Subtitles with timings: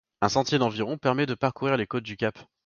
[0.21, 2.35] Un sentier d'environ permet de parcourir les côtes du cap.